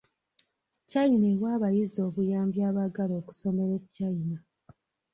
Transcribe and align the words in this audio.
China 0.89 1.25
ewa 1.33 1.49
abayizi 1.55 1.97
obuyambi 2.07 2.59
abaagala 2.69 3.13
okusomera 3.21 3.71
e 3.79 3.81
China. 3.95 4.37